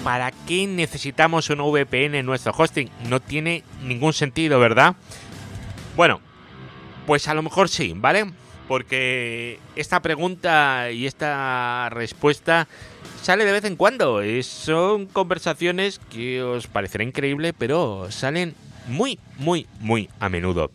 ¿Para 0.05 0.31
qué 0.31 0.67
necesitamos 0.67 1.49
una 1.49 1.63
VPN 1.63 2.15
en 2.15 2.25
nuestro 2.25 2.53
hosting? 2.57 2.89
No 3.09 3.19
tiene 3.19 3.65
ningún 3.83 4.13
sentido, 4.13 4.57
¿verdad? 4.57 4.95
Bueno, 5.97 6.21
pues 7.05 7.27
a 7.27 7.33
lo 7.33 7.41
mejor 7.41 7.67
sí, 7.67 7.91
¿vale? 7.93 8.31
Porque 8.67 9.59
esta 9.75 10.01
pregunta 10.01 10.91
y 10.91 11.05
esta 11.05 11.89
respuesta 11.91 12.67
sale 13.21 13.45
de 13.45 13.51
vez 13.51 13.65
en 13.65 13.75
cuando. 13.75 14.21
son 14.43 15.05
conversaciones 15.07 15.99
que 16.11 16.41
os 16.41 16.67
parecerá 16.67 17.03
increíble, 17.03 17.53
pero 17.53 18.07
salen 18.11 18.55
muy, 18.87 19.19
muy, 19.37 19.67
muy 19.79 20.09
a 20.19 20.29
menudo. 20.29 20.71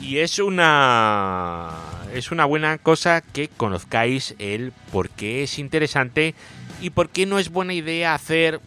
Y 0.00 0.18
es 0.18 0.38
una 0.38 1.70
es 2.14 2.30
una 2.30 2.44
buena 2.44 2.78
cosa 2.78 3.20
que 3.20 3.48
conozcáis 3.48 4.34
el 4.38 4.72
por 4.92 5.10
qué 5.10 5.42
es 5.42 5.58
interesante 5.58 6.34
y 6.80 6.90
por 6.90 7.10
qué 7.10 7.26
no 7.26 7.38
es 7.38 7.50
buena 7.50 7.74
idea 7.74 8.14
hacer 8.14 8.60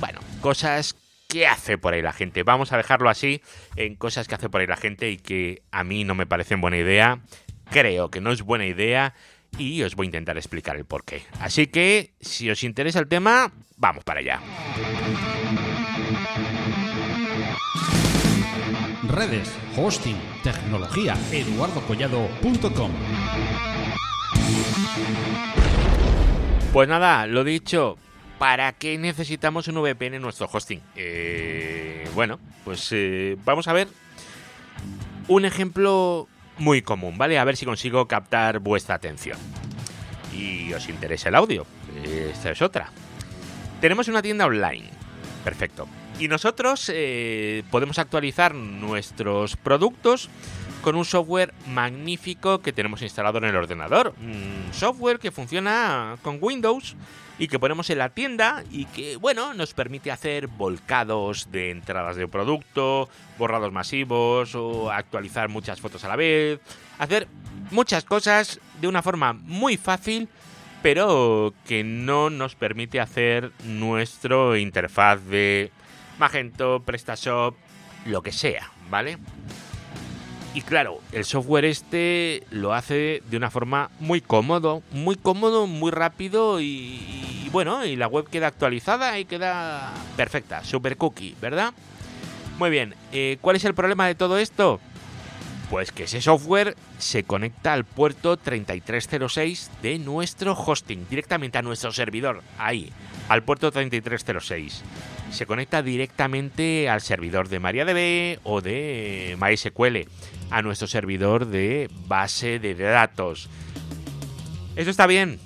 bueno, 0.00 0.20
cosas 0.40 0.96
que 1.28 1.46
hace 1.46 1.78
por 1.78 1.94
ahí 1.94 2.02
la 2.02 2.12
gente. 2.12 2.42
Vamos 2.42 2.72
a 2.72 2.76
dejarlo 2.76 3.10
así 3.10 3.42
en 3.76 3.96
cosas 3.96 4.28
que 4.28 4.36
hace 4.36 4.48
por 4.48 4.60
ahí 4.60 4.66
la 4.66 4.76
gente 4.76 5.10
y 5.10 5.16
que 5.16 5.62
a 5.72 5.82
mí 5.82 6.04
no 6.04 6.14
me 6.14 6.26
parecen 6.26 6.60
buena 6.60 6.76
idea. 6.76 7.20
Creo 7.70 8.10
que 8.10 8.20
no 8.20 8.32
es 8.32 8.42
buena 8.42 8.66
idea 8.66 9.14
y 9.58 9.82
os 9.82 9.94
voy 9.94 10.06
a 10.06 10.08
intentar 10.08 10.36
explicar 10.36 10.76
el 10.76 10.84
porqué. 10.84 11.22
Así 11.40 11.66
que, 11.66 12.14
si 12.20 12.50
os 12.50 12.62
interesa 12.64 12.98
el 12.98 13.08
tema, 13.08 13.52
vamos 13.76 14.04
para 14.04 14.20
allá. 14.20 14.40
Redes, 19.08 19.52
hosting, 19.76 20.16
tecnología, 20.42 21.16
eduardocollado.com. 21.30 22.90
Pues 26.72 26.88
nada, 26.88 27.26
lo 27.26 27.44
dicho, 27.44 27.96
¿para 28.38 28.72
qué 28.72 28.98
necesitamos 28.98 29.68
un 29.68 29.80
VPN 29.80 30.14
en 30.14 30.22
nuestro 30.22 30.48
hosting? 30.52 30.80
Eh, 30.96 32.08
bueno, 32.14 32.40
pues 32.64 32.88
eh, 32.90 33.36
vamos 33.44 33.68
a 33.68 33.72
ver 33.72 33.86
un 35.28 35.44
ejemplo 35.44 36.28
muy 36.58 36.82
común, 36.82 37.18
¿vale? 37.18 37.38
A 37.38 37.44
ver 37.44 37.56
si 37.56 37.64
consigo 37.64 38.06
captar 38.06 38.58
vuestra 38.58 38.94
atención. 38.94 39.38
Y 40.32 40.72
os 40.72 40.88
interesa 40.88 41.28
el 41.28 41.34
audio. 41.34 41.66
Esta 42.04 42.50
es 42.50 42.62
otra. 42.62 42.90
Tenemos 43.80 44.08
una 44.08 44.22
tienda 44.22 44.46
online. 44.46 44.88
Perfecto. 45.44 45.86
Y 46.18 46.28
nosotros 46.28 46.90
eh, 46.94 47.64
podemos 47.70 47.98
actualizar 47.98 48.54
nuestros 48.54 49.56
productos 49.56 50.30
con 50.84 50.96
un 50.96 51.06
software 51.06 51.54
magnífico 51.66 52.60
que 52.60 52.70
tenemos 52.70 53.00
instalado 53.00 53.38
en 53.38 53.44
el 53.44 53.56
ordenador. 53.56 54.14
Un 54.20 54.68
software 54.70 55.18
que 55.18 55.30
funciona 55.30 56.18
con 56.20 56.36
Windows 56.42 56.94
y 57.38 57.48
que 57.48 57.58
ponemos 57.58 57.88
en 57.88 57.96
la 57.96 58.10
tienda 58.10 58.62
y 58.70 58.84
que, 58.84 59.16
bueno, 59.16 59.54
nos 59.54 59.72
permite 59.72 60.10
hacer 60.10 60.46
volcados 60.46 61.50
de 61.50 61.70
entradas 61.70 62.16
de 62.16 62.28
producto, 62.28 63.08
borrados 63.38 63.72
masivos 63.72 64.54
o 64.54 64.90
actualizar 64.90 65.48
muchas 65.48 65.80
fotos 65.80 66.04
a 66.04 66.08
la 66.08 66.16
vez, 66.16 66.60
hacer 66.98 67.28
muchas 67.70 68.04
cosas 68.04 68.60
de 68.78 68.86
una 68.86 69.00
forma 69.00 69.32
muy 69.32 69.78
fácil, 69.78 70.28
pero 70.82 71.54
que 71.66 71.82
no 71.82 72.28
nos 72.28 72.56
permite 72.56 73.00
hacer 73.00 73.52
nuestro 73.64 74.54
interfaz 74.54 75.24
de 75.24 75.70
Magento, 76.18 76.82
PrestaShop, 76.84 77.56
lo 78.04 78.22
que 78.22 78.32
sea, 78.32 78.70
¿vale? 78.90 79.16
Y 80.54 80.62
claro, 80.62 81.00
el 81.10 81.24
software 81.24 81.64
este 81.64 82.44
lo 82.50 82.74
hace 82.74 83.24
de 83.28 83.36
una 83.36 83.50
forma 83.50 83.90
muy 83.98 84.20
cómodo, 84.20 84.84
muy 84.92 85.16
cómodo, 85.16 85.66
muy 85.66 85.90
rápido 85.90 86.60
y, 86.60 87.48
bueno, 87.50 87.84
y 87.84 87.96
la 87.96 88.06
web 88.06 88.28
queda 88.30 88.46
actualizada 88.46 89.18
y 89.18 89.24
queda 89.24 89.92
perfecta, 90.16 90.62
super 90.62 90.96
cookie, 90.96 91.34
¿verdad? 91.42 91.74
Muy 92.56 92.70
bien, 92.70 92.94
eh, 93.10 93.38
¿cuál 93.40 93.56
es 93.56 93.64
el 93.64 93.74
problema 93.74 94.06
de 94.06 94.14
todo 94.14 94.38
esto? 94.38 94.78
Pues 95.70 95.90
que 95.90 96.04
ese 96.04 96.20
software 96.20 96.76
se 96.98 97.24
conecta 97.24 97.72
al 97.72 97.84
puerto 97.84 98.36
3306 98.36 99.72
de 99.82 99.98
nuestro 99.98 100.52
hosting, 100.52 101.08
directamente 101.10 101.58
a 101.58 101.62
nuestro 101.62 101.90
servidor, 101.90 102.42
ahí, 102.58 102.92
al 103.28 103.42
puerto 103.42 103.72
3306. 103.72 104.84
Se 105.34 105.46
conecta 105.46 105.82
directamente 105.82 106.88
al 106.88 107.00
servidor 107.00 107.48
de 107.48 107.58
MariaDB 107.58 108.38
o 108.44 108.60
de 108.60 109.36
MySQL 109.40 110.08
a 110.50 110.62
nuestro 110.62 110.86
servidor 110.86 111.46
de 111.46 111.90
base 112.06 112.60
de 112.60 112.76
datos. 112.76 113.50
¿Eso 114.76 114.90
está 114.90 115.08
bien? 115.08 115.40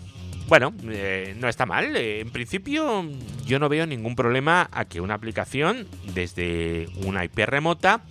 Bueno, 0.47 0.75
eh, 0.91 1.35
no 1.39 1.49
está 1.49 1.65
mal. 1.65 1.97
Eh, 1.97 2.21
en 2.21 2.31
principio 2.31 3.09
yo 3.47 3.59
no 3.59 3.71
veo 3.71 3.87
ningún 3.87 4.15
problema 4.15 4.69
a 4.73 4.85
que 4.85 5.01
una 5.01 5.15
aplicación 5.15 5.89
desde 6.13 6.91
una 7.07 7.25
IP 7.25 7.39
remota 7.47 8.03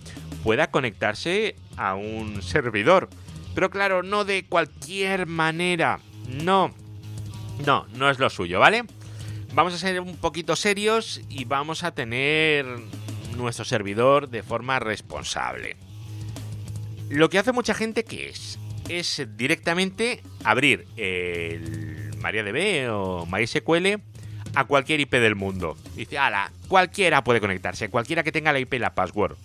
pueda 0.42 0.72
conectarse 0.72 1.54
a 1.76 1.94
un 1.94 2.42
servidor. 2.42 3.08
Pero 3.54 3.70
claro, 3.70 4.02
no 4.02 4.24
de 4.24 4.44
cualquier 4.46 5.26
manera. 5.28 6.00
No. 6.26 6.74
No, 7.64 7.86
no 7.94 8.10
es 8.10 8.18
lo 8.18 8.30
suyo, 8.30 8.58
¿vale? 8.58 8.84
Vamos 9.54 9.74
a 9.74 9.78
ser 9.78 10.00
un 10.00 10.16
poquito 10.16 10.56
serios 10.56 11.20
y 11.28 11.44
vamos 11.44 11.82
a 11.82 11.92
tener 11.92 12.66
nuestro 13.36 13.64
servidor 13.64 14.28
de 14.28 14.42
forma 14.42 14.78
responsable. 14.78 15.76
Lo 17.08 17.30
que 17.30 17.38
hace 17.38 17.52
mucha 17.52 17.74
gente, 17.74 18.04
¿qué 18.04 18.28
es? 18.28 18.58
Es 18.88 19.26
directamente 19.36 20.22
abrir 20.44 20.86
el 20.96 22.10
MariaDB 22.18 22.92
o 22.92 23.26
MySQL 23.26 24.00
a 24.54 24.64
cualquier 24.64 25.00
IP 25.00 25.12
del 25.12 25.34
mundo. 25.34 25.76
Dice, 25.96 26.18
ala, 26.18 26.52
cualquiera 26.68 27.24
puede 27.24 27.40
conectarse, 27.40 27.88
cualquiera 27.88 28.22
que 28.22 28.32
tenga 28.32 28.52
la 28.52 28.58
IP 28.58 28.74
y 28.74 28.78
la 28.78 28.94
password. 28.94 29.36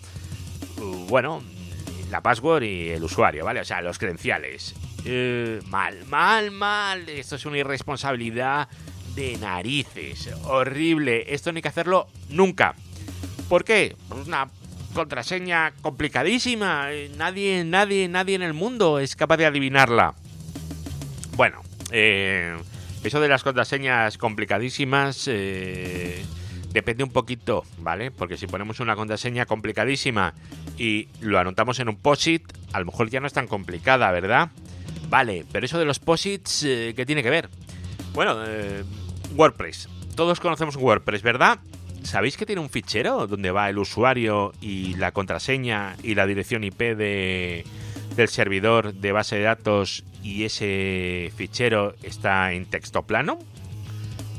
Uh, 0.78 1.06
bueno, 1.06 1.42
la 2.10 2.20
password 2.20 2.64
y 2.64 2.90
el 2.90 3.02
usuario, 3.02 3.44
¿vale? 3.44 3.60
O 3.60 3.64
sea, 3.64 3.80
los 3.80 3.98
credenciales. 3.98 4.74
Uh, 5.06 5.66
mal, 5.68 6.04
mal, 6.06 6.50
mal. 6.50 7.08
Esto 7.08 7.36
es 7.36 7.46
una 7.46 7.58
irresponsabilidad 7.58 8.68
de 9.14 9.36
narices. 9.38 10.30
Horrible. 10.44 11.32
Esto 11.34 11.52
no 11.52 11.56
hay 11.56 11.62
que 11.62 11.68
hacerlo 11.68 12.08
nunca. 12.28 12.74
¿Por 13.48 13.64
qué? 13.64 13.96
Una 14.10 14.48
contraseña 14.94 15.72
complicadísima. 15.82 16.92
Eh, 16.92 17.10
nadie, 17.16 17.64
nadie, 17.64 18.08
nadie 18.08 18.36
en 18.36 18.42
el 18.42 18.54
mundo 18.54 18.98
es 18.98 19.16
capaz 19.16 19.36
de 19.36 19.46
adivinarla. 19.46 20.14
Bueno, 21.36 21.62
eh, 21.90 22.56
eso 23.02 23.20
de 23.20 23.28
las 23.28 23.42
contraseñas 23.42 24.16
complicadísimas 24.16 25.28
eh, 25.28 26.24
depende 26.70 27.04
un 27.04 27.10
poquito, 27.10 27.64
¿vale? 27.78 28.10
Porque 28.10 28.36
si 28.36 28.46
ponemos 28.46 28.80
una 28.80 28.96
contraseña 28.96 29.46
complicadísima 29.46 30.32
y 30.78 31.08
lo 31.20 31.38
anotamos 31.38 31.80
en 31.80 31.88
un 31.88 31.96
POSIT, 31.96 32.44
a 32.72 32.78
lo 32.78 32.86
mejor 32.86 33.10
ya 33.10 33.20
no 33.20 33.26
es 33.26 33.32
tan 33.32 33.46
complicada, 33.46 34.10
¿verdad? 34.12 34.50
Vale, 35.08 35.44
pero 35.52 35.66
eso 35.66 35.78
de 35.78 35.84
los 35.84 35.98
POSITs, 35.98 36.60
¿qué 36.62 37.04
tiene 37.06 37.22
que 37.22 37.30
ver? 37.30 37.48
Bueno, 38.14 38.38
WordPress. 39.34 39.88
Todos 40.14 40.40
conocemos 40.40 40.76
WordPress, 40.76 41.22
¿verdad? 41.22 41.58
¿Sabéis 42.02 42.36
que 42.36 42.46
tiene 42.46 42.60
un 42.60 42.70
fichero 42.70 43.26
donde 43.26 43.50
va 43.50 43.68
el 43.68 43.78
usuario 43.78 44.52
y 44.60 44.94
la 44.94 45.12
contraseña 45.12 45.96
y 46.02 46.14
la 46.14 46.26
dirección 46.26 46.62
IP 46.62 46.78
de, 46.78 47.64
del 48.14 48.28
servidor 48.28 48.94
de 48.94 49.12
base 49.12 49.36
de 49.36 49.42
datos 49.42 50.04
y 50.22 50.44
ese 50.44 51.32
fichero 51.36 51.94
está 52.02 52.52
en 52.52 52.66
texto 52.66 53.02
plano? 53.02 53.38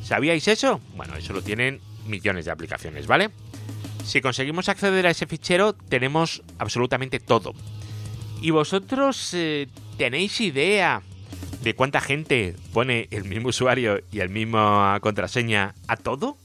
¿Sabíais 0.03 0.47
eso? 0.47 0.79
Bueno, 0.95 1.15
eso 1.15 1.33
lo 1.33 1.41
tienen 1.41 1.81
millones 2.07 2.45
de 2.45 2.51
aplicaciones, 2.51 3.07
¿vale? 3.07 3.31
Si 4.05 4.21
conseguimos 4.21 4.69
acceder 4.69 5.07
a 5.07 5.09
ese 5.09 5.25
fichero, 5.25 5.73
tenemos 5.73 6.43
absolutamente 6.59 7.19
todo. 7.19 7.53
¿Y 8.41 8.51
vosotros 8.51 9.33
eh, 9.33 9.67
tenéis 9.97 10.39
idea 10.39 11.01
de 11.65 11.75
cuánta 11.75 11.99
gente 11.99 12.55
pone 12.71 13.09
el 13.11 13.25
mismo 13.25 13.49
usuario 13.49 13.99
y 14.09 14.21
el 14.21 14.29
mismo 14.29 14.97
contraseña 15.01 15.75
a 15.87 15.97
todo? 15.97 16.37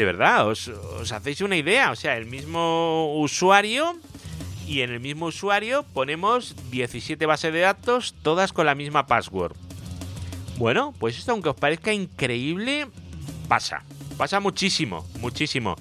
de 0.00 0.06
verdad, 0.06 0.48
os, 0.48 0.70
hacéis 1.12 1.42
una 1.42 1.56
idea. 1.56 1.90
O 1.90 1.96
sea, 1.96 2.16
el 2.16 2.24
mismo 2.24 3.20
usuario 3.20 3.96
y 4.66 4.80
en 4.80 4.90
el 4.90 5.00
mismo 5.00 5.26
usuario 5.26 5.82
ponemos 5.92 6.56
17 6.70 7.26
bases 7.26 7.52
de 7.52 7.60
datos, 7.60 8.14
todas 8.22 8.54
con 8.54 8.64
la 8.64 8.74
misma 8.74 9.06
password. 9.06 9.54
Bueno, 10.56 10.94
pues 10.98 11.18
esto, 11.18 11.32
aunque 11.32 11.50
os 11.50 11.56
parezca 11.56 11.92
increíble, 11.92 12.86
pasa. 13.46 13.82
Pasa 14.16 14.40
muchísimo, 14.40 15.06
muchísimo. 15.18 15.76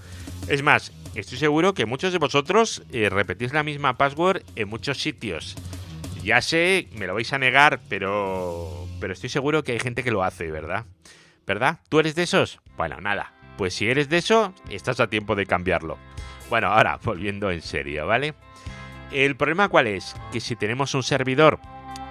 Es 0.50 0.64
más, 0.64 0.92
estoy 1.16 1.38
seguro 1.38 1.74
que 1.74 1.86
muchos 1.86 2.12
de 2.12 2.20
vosotros 2.20 2.84
eh, 2.92 3.08
repetís 3.10 3.54
la 3.54 3.64
misma 3.64 3.98
password 3.98 4.44
en 4.58 4.68
muchos 4.68 5.02
sitios. 5.02 5.56
Ya 6.24 6.42
sé, 6.42 6.88
me 6.94 7.08
lo 7.08 7.14
vais 7.14 7.32
a 7.34 7.38
negar, 7.38 7.80
pero, 7.90 8.88
pero 9.00 9.14
estoy 9.14 9.30
seguro 9.30 9.64
que 9.64 9.74
hay 9.74 9.80
gente 9.80 10.04
que 10.04 10.12
lo 10.12 10.24
hace, 10.24 10.52
¿verdad? 10.52 10.86
¿verdad? 11.50 11.80
¿Tú 11.90 12.00
eres 12.00 12.14
de 12.14 12.22
esos? 12.24 12.60
Bueno, 12.78 13.02
nada. 13.02 13.34
Pues 13.58 13.74
si 13.74 13.90
eres 13.90 14.08
de 14.08 14.20
eso, 14.20 14.54
estás 14.70 15.00
a 15.00 15.10
tiempo 15.10 15.36
de 15.36 15.48
cambiarlo. 15.48 15.98
Bueno, 16.48 16.68
ahora, 16.68 17.00
volviendo 17.04 17.50
en 17.50 17.64
serio, 17.64 18.06
¿vale? 18.06 18.36
El 19.12 19.36
problema 19.36 19.68
cuál 19.68 19.88
es? 19.88 20.16
Que 20.32 20.42
si 20.42 20.56
tenemos 20.56 20.94
un 20.94 21.02
servidor 21.02 21.60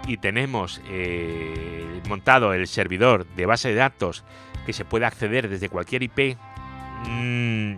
y 0.08 0.16
tenemos 0.16 0.82
eh, 0.90 2.00
montado 2.08 2.52
el 2.52 2.66
servidor 2.66 3.26
de 3.37 3.46
base 3.46 3.69
de 3.69 3.76
datos 3.76 4.25
que 4.66 4.72
se 4.72 4.84
puede 4.84 5.06
acceder 5.06 5.49
desde 5.49 5.69
cualquier 5.69 6.02
IP, 6.02 6.37
mmm, 7.06 7.75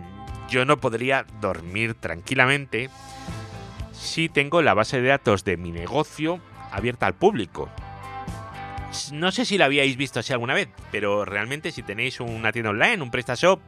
yo 0.49 0.65
no 0.65 0.77
podría 0.77 1.27
dormir 1.39 1.93
tranquilamente 1.93 2.89
si 4.01 4.29
tengo 4.29 4.61
la 4.61 4.73
base 4.73 5.01
de 5.01 5.09
datos 5.09 5.43
de 5.43 5.57
mi 5.57 5.71
negocio 5.71 6.39
abierta 6.71 7.05
al 7.05 7.13
público. 7.13 7.69
No 9.13 9.31
sé 9.31 9.45
si 9.45 9.57
la 9.57 9.65
habíais 9.65 9.95
visto 9.95 10.19
así 10.19 10.33
alguna 10.33 10.53
vez, 10.53 10.67
pero 10.91 11.23
realmente 11.23 11.71
si 11.71 11.83
tenéis 11.83 12.19
una 12.19 12.51
tienda 12.51 12.71
online, 12.71 13.01
un 13.01 13.11
PrestaShop 13.11 13.61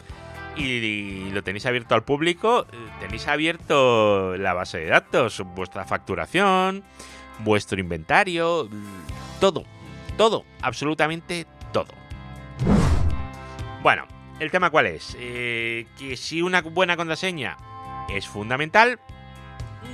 y 0.58 1.30
lo 1.32 1.44
tenéis 1.44 1.66
abierto 1.66 1.96
al 1.96 2.04
público, 2.04 2.68
tenéis 3.00 3.28
abierto 3.28 4.36
la 4.38 4.54
base 4.54 4.80
de 4.80 4.88
datos, 4.88 5.42
vuestra 5.56 5.86
facturación, 5.86 6.84
vuestro 7.40 7.80
inventario, 7.80 8.70
todo, 9.40 9.64
todo, 10.18 10.46
absolutamente 10.62 11.48
todo. 11.72 11.94
Bueno, 13.82 14.08
el 14.40 14.52
tema 14.52 14.70
cuál 14.70 14.88
es? 14.88 15.16
Eh, 15.20 15.88
que 15.98 16.18
si 16.18 16.42
una 16.42 16.62
buena 16.62 16.98
contraseña 16.98 17.58
es 18.10 18.28
fundamental, 18.28 19.00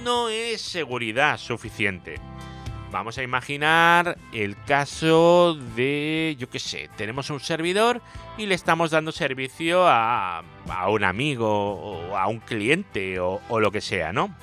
no 0.04 0.30
es 0.30 0.62
seguridad 0.62 1.38
suficiente. 1.38 2.16
Vamos 2.92 3.20
a 3.20 3.24
imaginar 3.24 4.18
el 4.34 4.56
caso 4.64 5.56
de, 5.76 6.36
yo 6.40 6.50
qué 6.50 6.58
sé, 6.58 6.90
tenemos 6.98 7.30
un 7.30 7.40
servidor 7.40 8.02
y 8.38 8.48
le 8.48 8.56
estamos 8.56 8.90
dando 8.90 9.12
servicio 9.12 9.88
a, 9.88 10.40
a 10.68 10.90
un 10.90 11.04
amigo 11.04 11.74
o 11.74 12.18
a 12.18 12.28
un 12.28 12.40
cliente 12.40 13.20
o, 13.20 13.42
lo 13.60 13.72
que 13.72 13.82
sea, 13.82 14.12
¿no? 14.12 14.34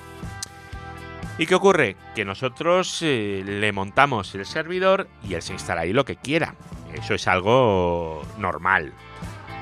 ¿Y 1.37 1.45
qué 1.45 1.55
ocurre? 1.55 1.97
Que 2.15 2.23
nosotros 2.23 2.99
eh, 3.01 3.43
le 3.45 3.71
montamos 3.73 4.33
el 4.33 4.45
servidor 4.45 5.09
y 5.27 5.33
él 5.33 5.41
se 5.41 5.53
instala 5.53 5.81
ahí 5.81 5.91
lo 5.91 6.05
que 6.05 6.15
quiera. 6.15 6.55
Eso 6.93 7.15
es 7.15 7.27
algo 7.27 8.25
normal. 8.37 8.93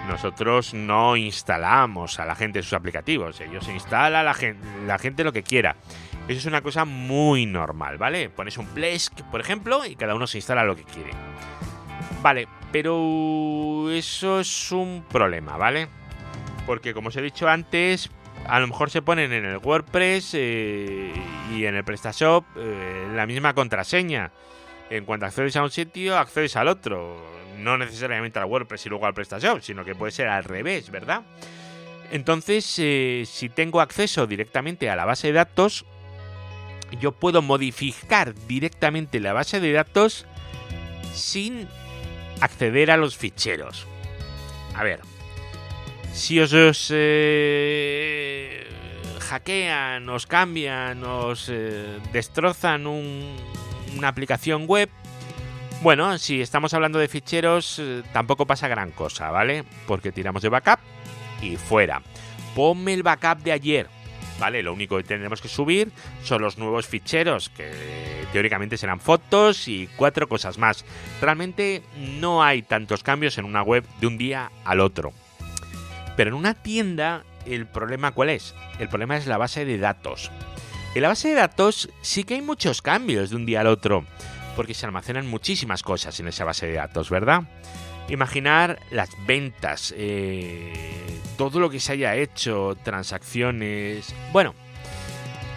Nosotros 0.08 0.74
no 0.74 1.16
instalamos 1.16 2.20
a 2.20 2.26
la 2.26 2.36
gente 2.36 2.62
sus 2.62 2.74
aplicativos. 2.74 3.42
Ellos 3.42 3.66
se 3.66 3.74
instala 3.74 4.24
la 4.24 4.34
gente, 4.34 5.24
lo 5.24 5.34
que 5.34 5.44
quiera. 5.44 5.76
Eso 6.28 6.40
es 6.40 6.46
una 6.46 6.62
cosa 6.62 6.86
muy 6.86 7.46
normal, 7.46 7.98
¿vale? 7.98 8.30
Pones 8.30 8.58
un 8.58 8.68
Plesk, 8.68 9.22
por 9.32 9.42
ejemplo, 9.42 9.86
y 9.86 9.96
cada 9.96 10.16
uno 10.16 10.28
se 10.28 10.38
instala 10.38 10.64
lo 10.64 10.76
que 10.76 10.84
quiere. 10.84 11.12
Vale, 12.22 12.48
pero 12.72 13.90
eso 13.92 14.40
es 14.40 14.72
un 14.72 15.06
problema, 15.10 15.58
¿vale? 15.58 15.88
Porque 16.66 16.94
como 16.94 17.10
os 17.10 17.16
he 17.16 17.22
dicho 17.22 17.48
antes, 17.48 18.10
a 18.48 18.60
lo 18.60 18.68
mejor 18.68 18.90
se 18.90 19.02
ponen 19.02 19.32
en 19.34 19.46
el 19.46 19.58
WordPress 19.58 20.32
eh, 20.34 21.14
y 21.54 21.66
en 21.66 21.76
el 21.76 21.84
PrestaShop 21.84 22.46
eh, 22.58 23.08
la 23.14 23.26
misma 23.26 23.54
contraseña. 23.54 24.32
En 24.90 25.06
cuanto 25.06 25.26
accedes 25.26 25.56
a 25.56 25.64
un 25.64 25.72
sitio, 25.72 26.18
accedes 26.18 26.56
al 26.56 26.68
otro. 26.68 27.36
No 27.66 27.80
necesariamente 27.80 28.38
al 28.38 28.46
WordPress 28.46 28.86
y 28.86 28.90
luego 28.90 29.08
al 29.08 29.16
PrestaShop, 29.16 29.60
sino 29.60 29.84
que 29.84 29.96
puede 29.96 30.12
ser 30.12 30.28
al 30.28 30.44
revés, 30.44 30.92
¿verdad? 30.92 31.24
Entonces, 32.12 32.76
eh, 32.78 33.24
si 33.26 33.50
tengo 33.50 33.82
acceso 33.82 34.28
directamente 34.28 34.88
a 34.88 34.96
la 34.96 35.04
base 35.06 35.30
de 35.30 35.34
datos, 35.34 35.84
yo 37.02 37.14
puedo 37.14 37.42
modificar 37.42 38.36
directamente 38.48 39.20
la 39.20 39.34
base 39.34 39.60
de 39.60 39.72
datos 39.72 40.28
sin 41.12 41.68
acceder 42.40 42.92
a 42.92 42.98
los 42.98 43.18
ficheros. 43.18 43.88
A 44.76 44.84
ver, 44.84 45.00
si 46.14 46.40
os, 46.40 46.54
eh, 46.92 48.64
hackean, 49.22 50.08
os 50.08 50.28
cambian, 50.28 51.04
os 51.04 51.50
eh, 51.50 51.98
destrozan 52.14 52.86
un, 52.86 53.36
una 53.98 54.10
aplicación 54.10 54.68
web, 54.68 54.88
bueno, 55.86 56.18
si 56.18 56.42
estamos 56.42 56.74
hablando 56.74 56.98
de 56.98 57.08
ficheros, 57.08 57.78
eh, 57.78 58.02
tampoco 58.12 58.48
pasa 58.48 58.68
gran 58.68 58.90
cosa, 58.90 59.30
¿vale? 59.30 59.64
Porque 59.86 60.12
tiramos 60.12 60.42
de 60.42 60.50
backup 60.50 60.80
y 61.44 61.58
fuera. 61.58 62.02
Ponme 62.56 62.96
el 62.96 63.04
backup 63.04 63.44
de 63.44 63.52
ayer. 63.52 63.88
¿vale? 64.40 64.64
Lo 64.64 64.74
único 64.74 64.98
que 64.98 65.04
tendremos 65.04 65.44
que 65.44 65.48
subir 65.48 65.92
son 66.24 66.42
los 66.42 66.58
nuevos 66.58 66.88
ficheros, 66.88 67.50
que 67.50 67.72
teóricamente 68.34 68.78
serán 68.78 69.00
fotos 69.00 69.68
y 69.68 69.88
cuatro 69.96 70.28
cosas 70.28 70.58
más. 70.58 70.84
Realmente 71.22 71.84
no 71.96 72.42
hay 72.42 72.64
tantos 72.64 73.04
cambios 73.04 73.38
en 73.38 73.46
una 73.46 73.62
web 73.62 73.86
de 74.02 74.08
un 74.08 74.18
día 74.18 74.52
al 74.64 74.80
otro. 74.80 75.14
Pero 76.18 76.32
en 76.32 76.34
una 76.34 76.56
tienda, 76.56 77.26
¿el 77.46 77.68
problema 77.68 78.10
cuál 78.12 78.32
es? 78.32 78.56
El 78.80 78.90
problema 78.90 79.18
es 79.18 79.28
la 79.28 79.38
base 79.38 79.66
de 79.66 79.78
datos. 79.78 80.32
En 80.96 81.04
la 81.04 81.10
base 81.10 81.28
de 81.28 81.36
datos 81.36 81.90
sí 82.02 82.24
que 82.24 82.34
hay 82.34 82.42
muchos 82.42 82.82
cambios 82.82 83.30
de 83.30 83.36
un 83.36 83.46
día 83.46 83.62
al 83.62 83.68
otro, 83.68 84.04
porque 84.56 84.74
se 84.74 84.86
almacenan 84.86 85.28
muchísimas 85.28 85.84
cosas 85.84 86.20
en 86.20 86.28
esa 86.28 86.46
base 86.46 86.68
de 86.68 86.74
datos, 86.74 87.10
¿verdad? 87.10 87.44
Imaginar 88.08 88.80
las 88.92 89.10
ventas, 89.26 89.94
eh, 89.98 90.74
todo 91.38 91.60
lo 91.60 91.70
que 91.70 91.80
se 91.80 91.94
haya 91.94 92.16
hecho, 92.16 92.78
transacciones. 92.84 94.14
Bueno, 94.32 94.54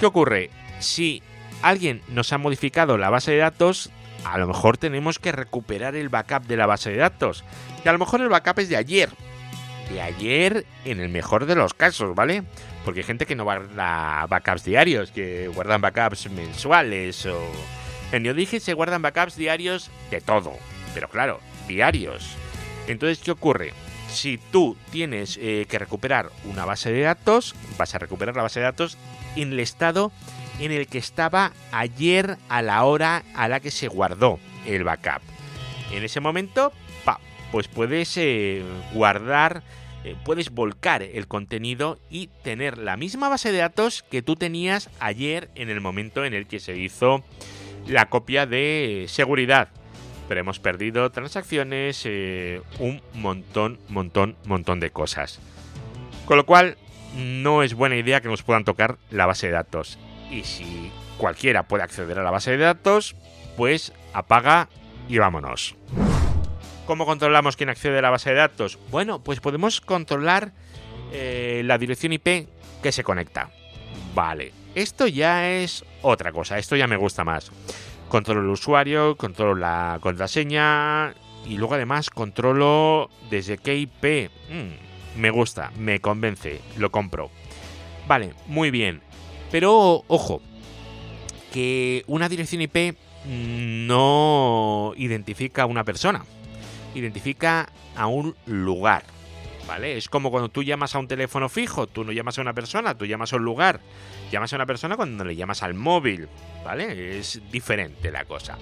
¿qué 0.00 0.06
ocurre? 0.06 0.50
Si 0.80 1.22
alguien 1.62 2.02
nos 2.08 2.32
ha 2.32 2.38
modificado 2.38 2.96
la 2.98 3.10
base 3.10 3.32
de 3.32 3.38
datos, 3.38 3.90
a 4.24 4.38
lo 4.38 4.46
mejor 4.46 4.78
tenemos 4.78 5.18
que 5.18 5.32
recuperar 5.32 5.94
el 5.94 6.08
backup 6.08 6.46
de 6.46 6.56
la 6.56 6.66
base 6.66 6.90
de 6.90 6.96
datos. 6.96 7.44
Y 7.84 7.88
a 7.88 7.92
lo 7.92 7.98
mejor 7.98 8.20
el 8.20 8.28
backup 8.28 8.60
es 8.60 8.68
de 8.68 8.76
ayer. 8.76 9.10
De 9.90 10.02
ayer 10.02 10.66
en 10.84 11.00
el 11.00 11.08
mejor 11.08 11.46
de 11.46 11.54
los 11.54 11.74
casos, 11.74 12.14
¿vale? 12.14 12.42
Porque 12.84 13.00
hay 13.00 13.04
gente 13.04 13.26
que 13.26 13.36
no 13.36 13.44
guarda 13.44 14.26
backups 14.26 14.64
diarios, 14.64 15.10
que 15.12 15.48
guardan 15.48 15.80
backups 15.80 16.30
mensuales 16.30 17.26
o... 17.26 17.38
En 18.12 18.22
Neodigi 18.22 18.60
se 18.60 18.74
guardan 18.74 19.02
backups 19.02 19.36
diarios 19.36 19.90
de 20.10 20.20
todo. 20.20 20.52
Pero 20.94 21.08
claro, 21.08 21.40
diarios. 21.66 22.36
Entonces, 22.86 23.18
¿qué 23.18 23.30
ocurre? 23.30 23.72
Si 24.08 24.38
tú 24.38 24.76
tienes 24.90 25.38
eh, 25.40 25.66
que 25.68 25.78
recuperar 25.78 26.30
una 26.44 26.64
base 26.64 26.90
de 26.90 27.02
datos, 27.02 27.54
vas 27.76 27.94
a 27.94 27.98
recuperar 27.98 28.34
la 28.34 28.42
base 28.42 28.60
de 28.60 28.64
datos 28.64 28.96
en 29.36 29.52
el 29.52 29.60
estado 29.60 30.10
en 30.58 30.72
el 30.72 30.86
que 30.86 30.98
estaba 30.98 31.52
ayer 31.70 32.38
a 32.48 32.62
la 32.62 32.84
hora 32.84 33.22
a 33.34 33.48
la 33.48 33.60
que 33.60 33.70
se 33.70 33.88
guardó 33.88 34.38
el 34.66 34.84
backup. 34.84 35.22
En 35.92 36.02
ese 36.02 36.20
momento, 36.20 36.72
pues 37.52 37.68
puedes 37.68 38.16
eh, 38.16 38.62
guardar, 38.92 39.62
eh, 40.04 40.16
puedes 40.24 40.50
volcar 40.50 41.02
el 41.02 41.26
contenido 41.26 41.98
y 42.10 42.28
tener 42.42 42.78
la 42.78 42.96
misma 42.96 43.28
base 43.28 43.52
de 43.52 43.58
datos 43.58 44.04
que 44.10 44.22
tú 44.22 44.36
tenías 44.36 44.90
ayer 45.00 45.50
en 45.54 45.70
el 45.70 45.80
momento 45.80 46.24
en 46.24 46.34
el 46.34 46.46
que 46.46 46.60
se 46.60 46.76
hizo 46.76 47.24
la 47.88 48.06
copia 48.06 48.46
de 48.46 49.06
seguridad 49.08 49.70
pero 50.28 50.40
hemos 50.40 50.60
perdido 50.60 51.10
transacciones, 51.10 52.02
eh, 52.04 52.60
un 52.78 53.00
montón, 53.14 53.78
montón, 53.88 54.36
montón 54.44 54.78
de 54.78 54.90
cosas. 54.90 55.40
Con 56.26 56.36
lo 56.36 56.44
cual, 56.44 56.76
no 57.16 57.62
es 57.62 57.72
buena 57.72 57.96
idea 57.96 58.20
que 58.20 58.28
nos 58.28 58.42
puedan 58.42 58.64
tocar 58.64 58.98
la 59.10 59.24
base 59.24 59.46
de 59.46 59.54
datos. 59.54 59.98
Y 60.30 60.44
si 60.44 60.92
cualquiera 61.16 61.62
puede 61.62 61.82
acceder 61.82 62.18
a 62.18 62.22
la 62.22 62.30
base 62.30 62.50
de 62.50 62.58
datos, 62.58 63.16
pues 63.56 63.94
apaga 64.12 64.68
y 65.08 65.16
vámonos. 65.16 65.74
¿Cómo 66.86 67.06
controlamos 67.06 67.56
quién 67.56 67.70
accede 67.70 67.98
a 67.98 68.02
la 68.02 68.10
base 68.10 68.30
de 68.30 68.36
datos? 68.36 68.78
Bueno, 68.90 69.22
pues 69.22 69.40
podemos 69.40 69.80
controlar 69.80 70.52
eh, 71.12 71.62
la 71.64 71.78
dirección 71.78 72.12
IP 72.12 72.48
que 72.82 72.92
se 72.92 73.02
conecta. 73.02 73.50
Vale, 74.14 74.52
esto 74.74 75.06
ya 75.06 75.50
es 75.50 75.84
otra 76.02 76.32
cosa, 76.32 76.58
esto 76.58 76.76
ya 76.76 76.86
me 76.86 76.96
gusta 76.96 77.24
más. 77.24 77.50
Controlo 78.08 78.40
el 78.40 78.48
usuario, 78.48 79.16
controlo 79.16 79.54
la 79.54 79.98
contraseña 80.00 81.14
y 81.46 81.56
luego 81.56 81.74
además 81.74 82.10
controlo 82.10 83.10
desde 83.30 83.58
qué 83.58 83.76
IP. 83.76 84.30
Mm, 84.50 85.20
me 85.20 85.30
gusta, 85.30 85.70
me 85.78 86.00
convence, 86.00 86.60
lo 86.76 86.90
compro. 86.90 87.30
Vale, 88.06 88.34
muy 88.46 88.70
bien. 88.70 89.02
Pero 89.50 90.04
ojo, 90.08 90.40
que 91.52 92.04
una 92.06 92.28
dirección 92.28 92.62
IP 92.62 92.96
no 93.26 94.92
identifica 94.96 95.62
a 95.62 95.66
una 95.66 95.84
persona, 95.84 96.24
identifica 96.94 97.68
a 97.96 98.06
un 98.06 98.36
lugar. 98.46 99.04
¿Vale? 99.68 99.98
Es 99.98 100.08
como 100.08 100.30
cuando 100.30 100.48
tú 100.48 100.62
llamas 100.62 100.94
a 100.94 100.98
un 100.98 101.06
teléfono 101.06 101.50
fijo, 101.50 101.86
tú 101.86 102.02
no 102.02 102.10
llamas 102.10 102.38
a 102.38 102.40
una 102.40 102.54
persona, 102.54 102.96
tú 102.96 103.04
llamas 103.04 103.34
a 103.34 103.36
un 103.36 103.44
lugar. 103.44 103.80
Llamas 104.32 104.50
a 104.54 104.56
una 104.56 104.64
persona 104.64 104.96
cuando 104.96 105.26
le 105.26 105.36
llamas 105.36 105.62
al 105.62 105.74
móvil, 105.74 106.26
¿vale? 106.64 107.18
Es 107.18 107.42
diferente 107.52 108.10
la 108.10 108.24
cosa. 108.24 108.56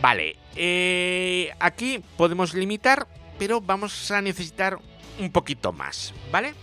Vale, 0.00 0.36
eh, 0.56 1.52
aquí 1.60 2.00
podemos 2.16 2.54
limitar, 2.54 3.06
pero 3.38 3.60
vamos 3.60 4.10
a 4.10 4.22
necesitar 4.22 4.78
un 5.18 5.30
poquito 5.30 5.74
más, 5.74 6.14
¿vale? 6.32 6.54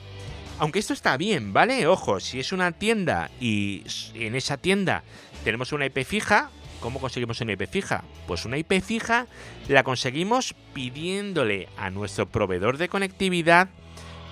Aunque 0.57 0.79
esto 0.79 0.93
está 0.93 1.15
bien, 1.15 1.53
¿vale? 1.53 1.85
Ojo, 1.85 2.19
si 2.19 2.39
es 2.39 2.51
una 2.51 2.71
tienda 2.71 3.29
y 3.39 3.83
en 4.15 4.35
esa 4.35 4.57
tienda 4.57 5.03
tenemos 5.43 5.71
una 5.71 5.85
IP 5.85 6.03
fija, 6.03 6.49
¿Cómo 6.85 6.99
conseguimos 6.99 7.41
una 7.41 7.53
IP 7.53 7.67
fija? 7.67 8.03
Pues 8.27 8.45
una 8.45 8.59
IP 8.59 8.79
fija 8.79 9.25
la 9.67 9.81
conseguimos 9.81 10.53
pidiéndole 10.71 11.67
a 11.77 11.89
nuestro 11.89 12.27
proveedor 12.27 12.77
de 12.77 12.89
conectividad 12.89 13.69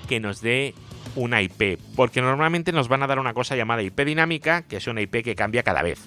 que 0.08 0.20
nos 0.20 0.40
dé 0.40 0.76
una 1.16 1.42
IP, 1.42 1.80
porque 1.96 2.22
normalmente 2.22 2.72
nos 2.72 2.90
van 2.90 3.02
a 3.02 3.08
dar 3.08 3.18
una 3.18 3.34
cosa 3.34 3.56
llamada 3.56 3.82
IP 3.82 4.00
dinámica, 4.02 4.62
que 4.62 4.78
es 4.78 4.86
una 4.86 5.02
IP 5.02 5.24
que 5.24 5.34
cambia 5.34 5.64
cada 5.64 5.82
vez. 5.82 6.00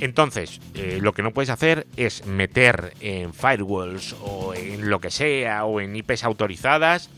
Entonces, 0.00 0.60
eh, 0.74 0.98
lo 1.00 1.14
que 1.14 1.22
no 1.22 1.32
puedes 1.32 1.50
hacer 1.50 1.86
es 1.96 2.26
meter 2.26 2.92
en 3.00 3.32
firewalls 3.32 4.14
o 4.20 4.54
en 4.54 4.90
lo 4.90 5.00
que 5.00 5.10
sea 5.10 5.64
o 5.64 5.80
en 5.80 5.96
IPs 5.96 6.24
autorizadas 6.24 7.10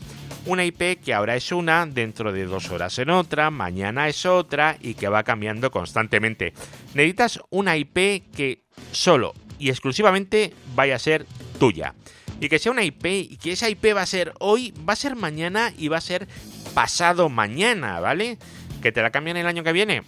una 0.45 0.65
IP 0.65 1.01
que 1.03 1.13
ahora 1.13 1.35
es 1.35 1.51
una, 1.51 1.85
dentro 1.85 2.31
de 2.31 2.45
dos 2.45 2.69
horas 2.71 2.97
en 2.99 3.09
otra, 3.09 3.51
mañana 3.51 4.07
es 4.07 4.25
otra 4.25 4.77
y 4.81 4.93
que 4.93 5.07
va 5.07 5.23
cambiando 5.23 5.69
constantemente. 5.69 6.53
Necesitas 6.93 7.39
una 7.49 7.77
IP 7.77 8.31
que 8.35 8.63
solo 8.91 9.33
y 9.57 9.69
exclusivamente 9.69 10.53
vaya 10.75 10.95
a 10.95 10.99
ser 10.99 11.25
tuya. 11.59 11.93
Y 12.39 12.47
que 12.47 12.57
sea 12.57 12.71
una 12.71 12.83
IP 12.83 13.05
y 13.05 13.37
que 13.37 13.51
esa 13.51 13.69
IP 13.69 13.95
va 13.95 14.01
a 14.01 14.05
ser 14.05 14.33
hoy, 14.39 14.73
va 14.87 14.93
a 14.93 14.95
ser 14.95 15.15
mañana 15.15 15.73
y 15.77 15.89
va 15.89 15.97
a 15.97 16.01
ser 16.01 16.27
pasado 16.73 17.27
mañana, 17.27 17.99
¿vale? 17.99 18.37
Que 18.81 18.93
te 18.93 19.01
la 19.01 19.11
cambian 19.11 19.37
el 19.37 19.45
año 19.45 19.63
que 19.63 19.73
viene. 19.73 20.03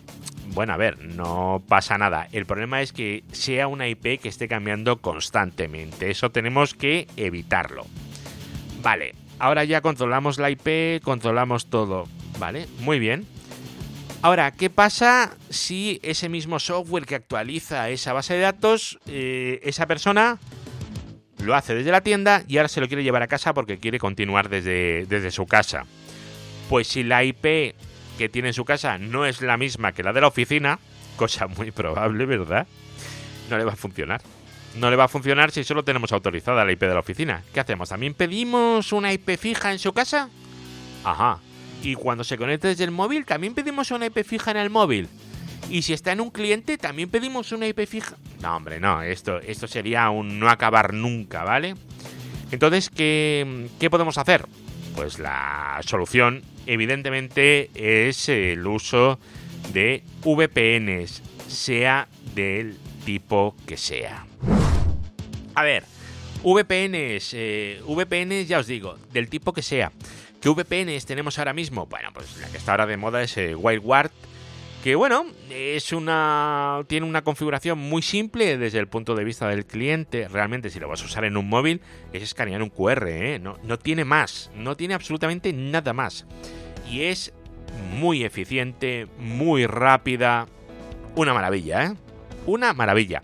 Bueno, 0.54 0.74
a 0.74 0.78
ver, 0.78 1.00
no 1.00 1.64
pasa 1.68 1.98
nada. 1.98 2.28
El 2.32 2.46
problema 2.46 2.82
es 2.82 2.92
que 2.92 3.24
sea 3.32 3.68
una 3.68 3.88
IP 3.88 4.20
que 4.20 4.30
esté 4.30 4.48
cambiando 4.48 4.98
constantemente. 4.98 6.12
Eso 6.12 6.30
tenemos 6.30 6.74
que 6.74 7.08
evitarlo. 7.16 7.86
Vale, 8.82 9.16
ahora 9.40 9.64
ya 9.64 9.82
controlamos 9.82 10.40
la 10.40 10.50
IP, 10.50 11.02
controlamos 11.04 11.68
todo. 11.68 12.08
Vale, 12.38 12.68
muy 12.80 13.00
bien. 13.00 13.26
Ahora, 14.24 14.52
¿qué 14.52 14.70
pasa 14.70 15.36
si 15.50 16.00
ese 16.04 16.30
mismo 16.30 16.60
software 16.60 17.06
que 17.06 17.16
actualiza 17.16 17.90
esa 17.90 18.14
base 18.14 18.36
de 18.36 18.42
datos, 18.42 19.00
eh, 19.08 19.60
esa 19.64 19.88
persona 19.88 20.38
lo 21.42 21.56
hace 21.56 21.74
desde 21.74 21.92
la 21.92 22.02
tienda 22.02 22.44
y 22.48 22.58
ahora 22.58 22.68
se 22.68 22.82
lo 22.82 22.88
quiere 22.88 23.04
llevar 23.04 23.24
a 23.24 23.28
casa 23.28 23.54
porque 23.54 23.80
quiere 23.80 24.00
continuar 24.00 24.50
desde, 24.50 25.06
desde 25.08 25.32
su 25.32 25.48
casa? 25.48 25.86
Pues 26.70 26.88
si 26.88 27.04
la 27.04 27.24
IP 27.24 27.74
que 28.22 28.30
tiene 28.30 28.50
en 28.50 28.54
su 28.54 28.66
casa 28.66 29.00
no 29.00 29.26
es 29.26 29.42
la 29.42 29.58
misma 29.58 29.94
que 29.94 30.04
la 30.04 30.14
de 30.14 30.22
la 30.22 30.28
oficina, 30.28 30.78
cosa 31.16 31.48
muy 31.48 31.72
probable, 31.72 32.28
¿verdad? 32.28 32.68
No 33.50 33.58
le 33.58 33.64
va 33.64 33.74
a 33.74 33.76
funcionar. 33.76 34.22
No 34.76 34.92
le 34.92 34.96
va 34.96 35.06
a 35.06 35.08
funcionar 35.08 35.50
si 35.50 35.64
solo 35.64 35.84
tenemos 35.84 36.12
autorizada 36.12 36.64
la 36.64 36.72
IP 36.72 36.82
de 36.82 36.94
la 36.94 37.00
oficina. 37.00 37.42
¿Qué 37.52 37.60
hacemos? 37.60 37.90
¿También 37.90 38.14
pedimos 38.14 38.94
una 38.94 39.12
IP 39.12 39.38
fija 39.40 39.72
en 39.72 39.80
su 39.80 39.92
casa? 39.92 40.30
Ajá. 41.04 41.40
Y 41.82 41.96
cuando 41.96 42.24
se 42.24 42.38
conecta 42.38 42.68
desde 42.68 42.84
el 42.84 42.92
móvil, 42.92 43.26
también 43.26 43.56
pedimos 43.56 43.90
una 43.90 44.06
IP 44.06 44.24
fija 44.24 44.52
en 44.52 44.58
el 44.58 44.70
móvil. 44.70 45.10
Y 45.72 45.82
si 45.82 45.94
está 45.94 46.12
en 46.12 46.22
un 46.22 46.30
cliente, 46.30 46.78
también 46.78 47.10
pedimos 47.10 47.52
una 47.52 47.66
IP 47.66 47.88
fija. 47.88 48.18
No, 48.40 48.56
hombre, 48.56 48.80
no. 48.80 49.02
Esto, 49.02 49.40
esto 49.40 49.68
sería 49.68 50.12
un 50.12 50.40
no 50.40 50.48
acabar 50.48 50.94
nunca, 50.94 51.44
¿vale? 51.44 51.74
Entonces, 52.52 52.92
¿qué, 52.92 53.68
¿qué 53.80 53.90
podemos 53.90 54.20
hacer? 54.20 54.46
Pues 54.96 55.18
la 55.18 55.80
solución, 55.84 56.44
evidentemente, 56.66 57.70
es 57.76 58.30
el 58.30 58.66
uso 58.66 59.20
de 59.74 60.04
VPNs, 60.24 61.22
sea 61.48 62.08
del 62.36 62.78
tipo 63.06 63.56
que 63.66 63.78
sea. 63.78 64.26
A 65.56 65.64
ver, 65.64 65.84
VPNs, 66.44 67.34
eh, 67.34 67.82
VPNs 67.86 68.48
ya 68.48 68.60
os 68.60 68.68
digo, 68.68 68.98
del 69.12 69.30
tipo 69.30 69.54
que 69.54 69.62
sea. 69.62 69.92
¿Qué 70.42 70.50
VPNs 70.50 71.06
tenemos 71.06 71.38
ahora 71.38 71.54
mismo? 71.54 71.86
Bueno, 71.86 72.10
pues 72.14 72.38
la 72.40 72.48
que 72.48 72.58
está 72.58 72.72
ahora 72.72 72.88
de 72.88 72.98
moda 72.98 73.22
es 73.22 73.38
eh, 73.38 73.56
WildWard, 73.56 74.12
que 74.84 74.96
bueno, 74.96 75.26
es 75.52 75.94
una 75.94 76.84
tiene 76.88 77.06
una 77.06 77.24
configuración 77.24 77.78
muy 77.78 78.02
simple 78.02 78.58
desde 78.58 78.80
el 78.80 78.88
punto 78.88 79.16
de 79.16 79.24
vista 79.24 79.48
del 79.48 79.66
cliente. 79.66 80.28
Realmente 80.28 80.70
si 80.70 80.80
lo 80.80 80.88
vas 80.88 81.02
a 81.02 81.06
usar 81.06 81.26
en 81.26 81.38
un 81.38 81.48
móvil 81.48 81.82
es 82.14 82.24
escanear 82.24 82.64
un 82.64 82.70
QR, 82.70 83.08
¿eh? 83.08 83.40
no, 83.40 83.58
no 83.64 83.78
tiene 83.78 84.06
más, 84.06 84.52
no 84.56 84.76
tiene 84.76 84.94
absolutamente 84.94 85.54
nada 85.54 85.94
más. 85.94 86.26
Y 86.90 87.04
es 87.04 87.34
muy 88.00 88.24
eficiente, 88.24 89.08
muy 89.20 89.66
rápida, 89.66 90.48
una 91.16 91.34
maravilla, 91.34 91.86
¿eh? 91.86 91.94
Una 92.48 92.74
maravilla. 92.74 93.24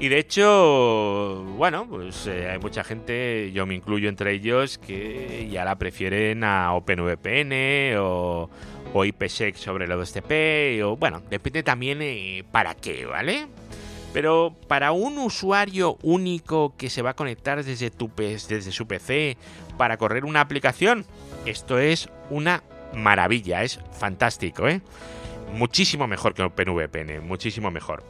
Y 0.00 0.08
de 0.08 0.18
hecho, 0.18 1.44
bueno, 1.56 1.84
pues 1.88 2.28
eh, 2.28 2.50
hay 2.50 2.58
mucha 2.60 2.84
gente, 2.84 3.50
yo 3.52 3.66
me 3.66 3.74
incluyo 3.74 4.08
entre 4.08 4.32
ellos, 4.32 4.78
que 4.78 5.48
ya 5.50 5.64
la 5.64 5.76
prefieren 5.76 6.44
a 6.44 6.72
OpenVPN 6.74 7.96
o, 7.98 8.48
o 8.94 9.04
IPsec 9.04 9.56
sobre 9.56 9.84
el 9.84 9.92
OSTP, 9.92 10.82
o 10.84 10.96
bueno, 10.96 11.22
depende 11.30 11.62
también 11.62 12.00
eh, 12.02 12.44
para 12.50 12.74
qué, 12.74 13.06
¿vale? 13.06 13.46
Pero 14.12 14.56
para 14.66 14.92
un 14.92 15.18
usuario 15.18 15.98
único 16.02 16.74
que 16.76 16.88
se 16.88 17.02
va 17.02 17.10
a 17.10 17.14
conectar 17.14 17.62
desde, 17.62 17.90
tu, 17.90 18.10
su 18.70 18.86
PC 18.86 19.36
para 19.76 19.96
correr 19.98 20.24
una 20.24 20.40
aplicación, 20.40 21.04
esto 21.44 21.78
es 21.78 22.08
una 22.30 22.62
maravilla, 22.94 23.62
es 23.62 23.80
fantástico, 23.92 24.66
¿eh? 24.66 24.80
Muchísimo 25.52 26.06
mejor 26.06 26.34
que 26.34 26.42
OpenVPN, 26.42 27.26
muchísimo 27.26 27.70
mejor. 27.70 28.02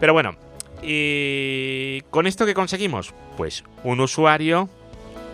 Pero 0.00 0.12
bueno, 0.12 0.36
¿y 0.82 2.00
con 2.10 2.26
esto 2.26 2.44
qué 2.44 2.54
conseguimos? 2.54 3.14
Pues 3.36 3.64
un 3.82 4.00
usuario, 4.00 4.68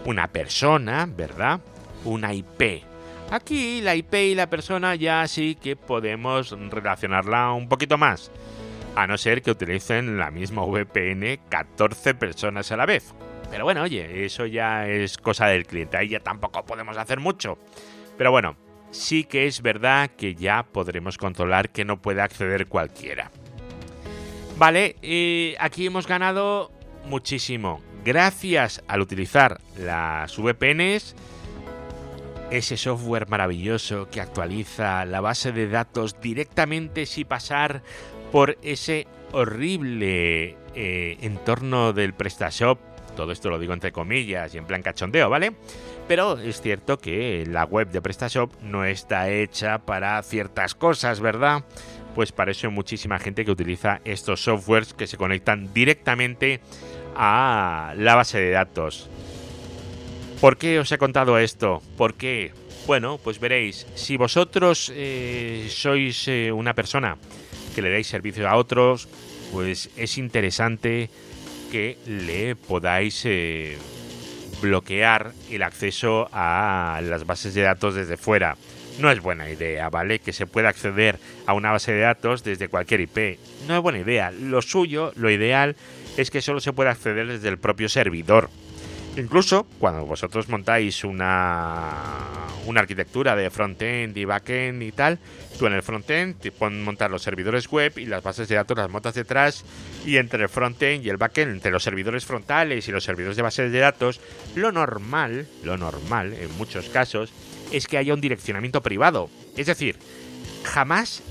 una 0.05 0.29
persona, 0.29 1.07
¿verdad? 1.11 1.61
Una 2.05 2.35
IP. 2.35 2.92
Aquí 3.33 3.81
la 3.81 3.97
IP 3.97 4.13
y 4.13 4.35
la 4.35 4.51
persona 4.51 4.95
ya 4.95 5.27
sí 5.27 5.55
que 5.55 5.75
podemos 5.75 6.55
relacionarla 6.69 7.53
un 7.53 7.67
poquito 7.67 7.97
más. 7.97 8.31
A 8.95 9.07
no 9.07 9.17
ser 9.17 9.41
que 9.41 9.51
utilicen 9.51 10.19
la 10.19 10.31
misma 10.31 10.67
VPN 10.67 11.41
14 11.49 12.13
personas 12.13 12.71
a 12.73 12.77
la 12.77 12.85
vez. 12.85 13.15
Pero 13.51 13.65
bueno, 13.65 13.85
oye, 13.85 14.27
eso 14.27 14.45
ya 14.45 14.87
es 14.87 15.17
cosa 15.17 15.47
del 15.47 15.65
cliente. 15.65 15.97
Ahí 15.97 16.11
ya 16.11 16.21
tampoco 16.21 16.67
podemos 16.67 16.99
hacer 16.99 17.21
mucho. 17.21 17.57
Pero 18.19 18.33
bueno, 18.33 18.55
sí 18.91 19.25
que 19.25 19.47
es 19.47 19.63
verdad 19.63 20.11
que 20.11 20.35
ya 20.35 20.65
podremos 20.65 21.17
controlar 21.17 21.71
que 21.71 21.87
no 21.87 22.03
puede 22.03 22.21
acceder 22.21 22.67
cualquiera. 22.67 23.31
Vale, 24.59 25.57
aquí 25.59 25.87
hemos 25.87 26.07
ganado 26.07 26.71
muchísimo. 27.07 27.81
Gracias 28.05 28.83
al 28.89 29.01
utilizar 29.01 29.59
las 29.79 30.37
VPNs, 30.37 31.17
ese 32.53 32.77
software 32.77 33.29
maravilloso 33.29 34.09
que 34.11 34.21
actualiza 34.21 35.05
la 35.07 35.21
base 35.21 35.53
de 35.53 35.69
datos 35.69 36.21
directamente 36.21 37.07
sin 37.07 37.27
pasar 37.27 37.83
por 38.31 38.59
ese 38.63 39.07
horrible 39.33 40.57
eh, 40.75 41.17
entorno 41.23 41.93
del 41.95 42.13
PrestaShop. 42.13 42.79
Todo 43.17 43.33
esto 43.33 43.49
lo 43.49 43.59
digo 43.59 43.73
entre 43.73 43.93
comillas 43.93 44.55
y 44.55 44.59
en 44.59 44.67
plan 44.67 44.83
cachondeo, 44.83 45.31
¿vale? 45.31 45.53
Pero 46.09 46.39
es 46.39 46.61
cierto 46.61 46.99
que 46.99 47.47
la 47.49 47.65
web 47.65 47.91
de 47.91 48.03
PrestaShop 48.03 48.53
no 48.63 48.85
está 48.85 49.31
hecha 49.31 49.79
para 49.79 50.23
ciertas 50.23 50.75
cosas, 50.75 51.21
¿verdad? 51.21 51.65
Pues 52.15 52.33
para 52.33 52.51
eso 52.51 52.67
hay 52.67 52.73
muchísima 52.75 53.19
gente 53.19 53.47
que 53.47 53.51
utiliza 53.51 54.01
estos 54.05 54.45
softwares 54.45 54.93
que 54.93 55.07
se 55.07 55.17
conectan 55.17 55.73
directamente 55.73 56.61
a 57.17 57.95
la 57.97 58.15
base 58.15 58.39
de 58.39 58.51
datos. 58.51 59.09
¿Por 60.43 60.57
qué 60.57 60.81
os 60.81 60.91
he 60.91 60.99
contado 60.99 61.39
esto? 61.39 61.81
¿Por 61.97 62.15
qué? 62.15 62.51
Bueno, 62.89 63.21
pues 63.23 63.39
veréis, 63.39 63.87
si 63.95 64.17
vosotros 64.17 64.93
eh, 64.93 65.69
sois 65.71 66.27
eh, 66.27 66.51
una 66.51 66.75
persona 66.75 67.17
que 67.77 67.81
le 67.81 67.93
dais 67.93 68.09
servicio 68.09 68.49
a 68.49 68.57
otros, 68.57 69.07
pues 69.53 69.89
es 69.97 70.19
interesante 70.19 71.11
que 71.71 71.97
le 72.07 72.57
podáis 72.57 73.23
eh, 73.25 73.79
bloquear 74.61 75.31
el 75.49 75.63
acceso 75.63 76.29
a 76.33 77.01
las 77.05 77.25
bases 77.25 77.55
de 77.55 77.63
datos 77.63 77.95
desde 77.95 78.17
fuera. 78.17 78.57
No 78.99 79.13
es 79.13 79.21
buena 79.21 79.49
idea, 79.49 79.91
¿vale? 79.91 80.19
Que 80.19 80.33
se 80.33 80.49
pueda 80.49 80.71
acceder 80.71 81.21
a 81.47 81.55
una 81.55 81.71
base 81.71 81.93
de 81.93 82.01
datos 82.01 82.43
desde 82.43 82.67
cualquier 82.67 83.03
IP. 83.03 83.39
No 83.69 83.77
es 83.77 83.81
buena 83.81 84.01
idea. 84.01 84.33
Lo 84.33 84.61
suyo, 84.61 85.13
lo 85.15 85.31
ideal, 85.31 85.77
es 86.17 86.33
que 86.33 86.43
solo 86.43 86.59
se 86.59 86.73
pueda 86.73 86.91
acceder 86.91 87.29
desde 87.29 87.49
el 87.49 87.59
propio 87.59 87.89
servidor. 87.89 88.51
Incluso 89.17 89.67
cuando 89.79 90.07
vosotros 90.07 90.49
montáis 90.49 91.05
una, 91.05 92.47
una 92.65 92.81
arquitectura 92.81 93.37
de 93.37 93.51
frontend 93.51 94.17
y 94.17 94.25
backend 94.25 94.83
y 94.83 94.91
tal, 94.91 95.19
tú 95.59 95.67
en 95.67 95.75
el 95.75 95.83
frontend 95.83 96.39
te 96.41 96.51
pones 96.51 96.83
montar 96.83 97.11
los 97.11 97.23
servidores 97.23 97.69
web 97.69 97.93
y 97.99 98.07
las 98.07 98.23
bases 98.23 98.49
de 98.49 98.55
datos 98.55 98.79
las 98.79 98.89
montas 98.89 99.13
detrás 99.13 99.67
y 100.07 100.17
entre 100.17 100.45
el 100.45 100.49
frontend 100.49 101.05
y 101.05 101.11
el 101.11 101.19
backend, 101.19 101.53
entre 101.53 101.71
los 101.71 101.83
servidores 101.83 102.25
frontales 102.25 102.89
y 102.89 102.93
los 102.93 103.05
servidores 103.05 103.37
de 103.37 103.43
bases 103.43 103.71
de 103.71 103.79
datos, 103.81 104.19
lo 104.55 104.73
normal, 104.73 105.47
lo 105.63 105.77
normal 105.77 106.33
en 106.33 106.57
muchos 106.57 106.89
casos, 106.89 107.35
es 107.71 107.87
que 107.87 107.99
haya 107.99 108.15
un 108.15 108.21
direccionamiento 108.23 108.81
privado. 108.81 109.29
Es 109.59 109.67
decir, 109.67 109.99
jamás, 110.65 111.23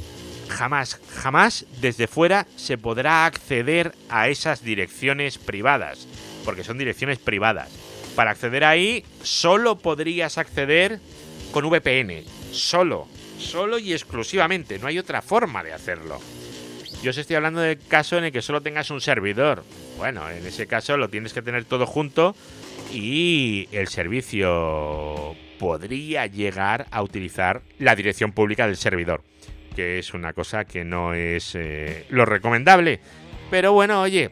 jamás, 0.50 1.00
jamás 1.16 1.66
desde 1.82 2.06
fuera 2.06 2.46
se 2.58 2.78
podrá 2.78 3.26
acceder 3.26 3.96
a 4.08 4.30
esas 4.30 4.64
direcciones 4.64 5.40
privadas 5.40 6.08
porque 6.44 6.64
son 6.64 6.78
direcciones 6.78 7.20
privadas. 7.20 7.70
Para 8.16 8.32
acceder 8.32 8.64
ahí, 8.64 9.06
solo 9.24 9.78
podrías 9.78 10.38
acceder 10.38 11.00
con 11.52 11.70
VPN. 11.70 12.24
Solo. 12.52 13.08
Solo 13.38 13.80
y 13.80 13.94
exclusivamente. 13.94 14.80
No 14.80 14.88
hay 14.88 15.00
otra 15.00 15.22
forma 15.22 15.64
de 15.64 15.74
hacerlo. 15.74 16.20
Yo 17.02 17.10
os 17.10 17.18
estoy 17.18 17.36
hablando 17.36 17.62
del 17.62 17.80
caso 17.80 18.18
en 18.18 18.26
el 18.26 18.32
que 18.32 18.42
solo 18.42 18.62
tengas 18.62 18.92
un 18.92 19.02
servidor. 19.02 19.64
Bueno, 19.98 20.30
en 20.30 20.46
ese 20.46 20.68
caso 20.68 20.98
lo 20.98 21.10
tienes 21.10 21.34
que 21.34 21.42
tener 21.42 21.66
todo 21.66 21.88
junto 21.88 22.36
y 22.92 23.68
el 23.72 23.88
servicio 23.88 25.36
podría 25.58 26.28
llegar 26.28 26.88
a 26.92 27.02
utilizar 27.02 27.62
la 27.80 27.96
dirección 27.96 28.34
pública 28.34 28.68
del 28.68 28.78
servidor, 28.78 29.24
que 29.76 30.00
es 30.00 30.14
una 30.14 30.34
cosa 30.34 30.66
que 30.66 30.84
no 30.84 31.14
es 31.14 31.56
eh, 31.56 32.06
lo 32.10 32.26
recomendable. 32.26 33.00
Pero 33.50 33.74
bueno, 33.74 34.02
oye, 34.02 34.32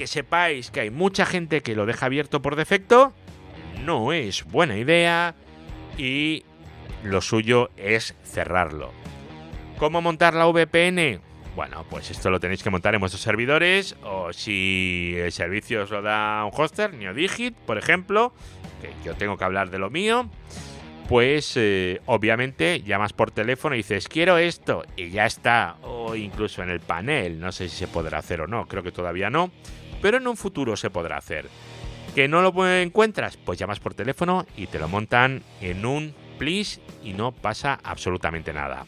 que 0.00 0.06
sepáis 0.06 0.70
que 0.70 0.80
hay 0.80 0.90
mucha 0.90 1.26
gente 1.26 1.60
que 1.60 1.74
lo 1.74 1.84
deja 1.84 2.06
abierto 2.06 2.40
por 2.40 2.56
defecto, 2.56 3.12
no 3.84 4.14
es 4.14 4.44
buena 4.44 4.78
idea 4.78 5.34
y 5.98 6.42
lo 7.04 7.20
suyo 7.20 7.68
es 7.76 8.16
cerrarlo. 8.24 8.92
¿Cómo 9.76 10.00
montar 10.00 10.32
la 10.32 10.46
VPN? 10.46 11.20
Bueno, 11.54 11.84
pues 11.90 12.10
esto 12.10 12.30
lo 12.30 12.40
tenéis 12.40 12.62
que 12.62 12.70
montar 12.70 12.94
en 12.94 13.00
vuestros 13.00 13.20
servidores 13.20 13.94
o 14.02 14.32
si 14.32 15.12
el 15.18 15.32
servicio 15.32 15.82
os 15.82 15.90
lo 15.90 16.00
da 16.00 16.46
un 16.46 16.50
hoster, 16.58 16.94
NeoDigit, 16.94 17.54
por 17.54 17.76
ejemplo, 17.76 18.32
que 18.80 18.88
yo 19.04 19.14
tengo 19.16 19.36
que 19.36 19.44
hablar 19.44 19.68
de 19.68 19.80
lo 19.80 19.90
mío, 19.90 20.30
pues 21.10 21.58
eh, 21.58 22.00
obviamente 22.06 22.80
llamas 22.80 23.12
por 23.12 23.32
teléfono 23.32 23.74
y 23.74 23.78
dices 23.78 24.08
quiero 24.08 24.38
esto 24.38 24.82
y 24.96 25.10
ya 25.10 25.26
está, 25.26 25.76
o 25.82 26.16
incluso 26.16 26.62
en 26.62 26.70
el 26.70 26.80
panel, 26.80 27.38
no 27.38 27.52
sé 27.52 27.68
si 27.68 27.76
se 27.76 27.86
podrá 27.86 28.16
hacer 28.16 28.40
o 28.40 28.46
no, 28.46 28.66
creo 28.66 28.82
que 28.82 28.92
todavía 28.92 29.28
no, 29.28 29.50
pero 30.00 30.16
en 30.16 30.26
un 30.26 30.36
futuro 30.36 30.76
se 30.76 30.90
podrá 30.90 31.16
hacer. 31.16 31.48
¿Que 32.14 32.28
no 32.28 32.42
lo 32.42 32.68
encuentras? 32.68 33.36
Pues 33.36 33.58
llamas 33.58 33.80
por 33.80 33.94
teléfono 33.94 34.46
y 34.56 34.66
te 34.66 34.78
lo 34.78 34.88
montan 34.88 35.42
en 35.60 35.86
un 35.86 36.14
please 36.38 36.80
y 37.04 37.12
no 37.12 37.32
pasa 37.32 37.78
absolutamente 37.84 38.52
nada. 38.52 38.86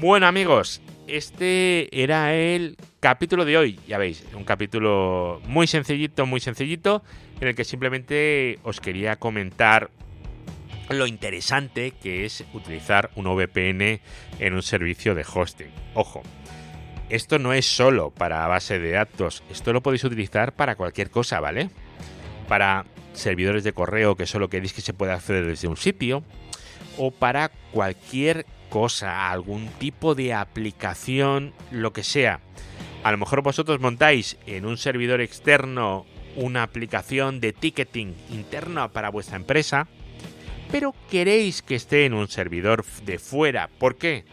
Bueno 0.00 0.26
amigos, 0.26 0.80
este 1.06 1.88
era 2.02 2.34
el 2.34 2.76
capítulo 3.00 3.44
de 3.44 3.56
hoy, 3.56 3.78
ya 3.86 3.98
veis, 3.98 4.24
un 4.34 4.44
capítulo 4.44 5.40
muy 5.46 5.66
sencillito, 5.66 6.26
muy 6.26 6.40
sencillito, 6.40 7.02
en 7.40 7.48
el 7.48 7.54
que 7.54 7.64
simplemente 7.64 8.58
os 8.64 8.80
quería 8.80 9.16
comentar 9.16 9.90
lo 10.88 11.06
interesante 11.06 11.92
que 11.92 12.24
es 12.24 12.44
utilizar 12.52 13.10
un 13.14 13.24
VPN 13.26 14.00
en 14.38 14.54
un 14.54 14.62
servicio 14.62 15.14
de 15.14 15.24
hosting. 15.32 15.70
Ojo, 15.94 16.22
esto 17.10 17.38
no 17.38 17.52
es 17.52 17.66
solo 17.66 18.10
para 18.10 18.46
base 18.46 18.78
de 18.78 18.90
datos, 18.92 19.42
esto 19.50 19.72
lo 19.72 19.82
podéis 19.82 20.04
utilizar 20.04 20.52
para 20.54 20.76
cualquier 20.76 21.10
cosa, 21.10 21.40
¿vale? 21.40 21.70
Para 22.48 22.84
servidores 23.12 23.64
de 23.64 23.72
correo 23.72 24.16
que 24.16 24.26
solo 24.26 24.48
queréis 24.48 24.72
que 24.72 24.80
se 24.80 24.92
pueda 24.92 25.14
acceder 25.14 25.46
desde 25.46 25.68
un 25.68 25.76
sitio, 25.76 26.22
o 26.98 27.10
para 27.10 27.50
cualquier 27.72 28.46
cosa, 28.70 29.30
algún 29.30 29.68
tipo 29.78 30.14
de 30.14 30.34
aplicación, 30.34 31.52
lo 31.70 31.92
que 31.92 32.02
sea. 32.02 32.40
A 33.02 33.12
lo 33.12 33.18
mejor 33.18 33.42
vosotros 33.42 33.80
montáis 33.80 34.36
en 34.46 34.66
un 34.66 34.76
servidor 34.76 35.20
externo 35.20 36.06
una 36.34 36.62
aplicación 36.62 37.40
de 37.40 37.52
ticketing 37.52 38.14
interna 38.30 38.88
para 38.88 39.10
vuestra 39.10 39.36
empresa, 39.36 39.88
pero 40.70 40.94
queréis 41.10 41.62
que 41.62 41.76
esté 41.76 42.04
en 42.04 42.14
un 42.14 42.28
servidor 42.28 42.84
de 43.04 43.18
fuera. 43.18 43.70
¿Por 43.78 43.96
qué? 43.96 44.24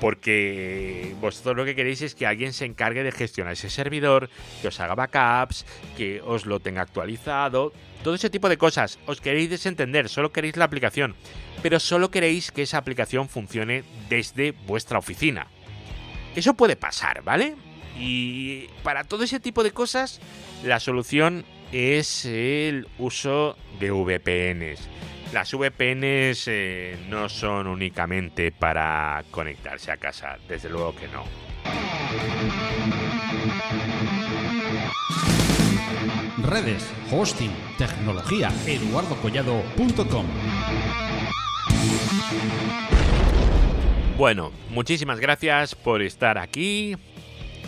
Porque 0.00 1.14
vosotros 1.20 1.56
lo 1.56 1.64
que 1.64 1.74
queréis 1.74 2.02
es 2.02 2.14
que 2.14 2.26
alguien 2.26 2.52
se 2.52 2.64
encargue 2.64 3.02
de 3.02 3.12
gestionar 3.12 3.54
ese 3.54 3.70
servidor, 3.70 4.30
que 4.62 4.68
os 4.68 4.78
haga 4.80 4.94
backups, 4.94 5.66
que 5.96 6.20
os 6.24 6.46
lo 6.46 6.60
tenga 6.60 6.82
actualizado, 6.82 7.72
todo 8.04 8.14
ese 8.14 8.30
tipo 8.30 8.48
de 8.48 8.58
cosas. 8.58 8.98
Os 9.06 9.20
queréis 9.20 9.50
desentender, 9.50 10.08
solo 10.08 10.32
queréis 10.32 10.56
la 10.56 10.66
aplicación 10.66 11.16
pero 11.62 11.80
solo 11.80 12.10
queréis 12.10 12.50
que 12.50 12.62
esa 12.62 12.78
aplicación 12.78 13.28
funcione 13.28 13.84
desde 14.08 14.52
vuestra 14.52 14.98
oficina. 14.98 15.48
Eso 16.36 16.54
puede 16.54 16.76
pasar, 16.76 17.22
¿vale? 17.22 17.56
Y 17.98 18.66
para 18.82 19.04
todo 19.04 19.24
ese 19.24 19.40
tipo 19.40 19.64
de 19.64 19.72
cosas, 19.72 20.20
la 20.64 20.78
solución 20.78 21.44
es 21.72 22.24
el 22.24 22.86
uso 22.98 23.56
de 23.80 23.90
VPNs. 23.90 24.88
Las 25.32 25.52
VPNs 25.52 26.48
eh, 26.48 26.96
no 27.08 27.28
son 27.28 27.66
únicamente 27.66 28.50
para 28.50 29.22
conectarse 29.30 29.92
a 29.92 29.96
casa, 29.96 30.38
desde 30.48 30.70
luego 30.70 30.94
que 30.94 31.08
no. 31.08 31.24
Redes, 36.48 36.90
hosting, 37.10 37.52
tecnología, 37.76 38.50
eduardocollado.com 38.66 40.26
bueno, 44.18 44.50
muchísimas 44.70 45.20
gracias 45.20 45.76
por 45.76 46.02
estar 46.02 46.38
aquí. 46.38 46.96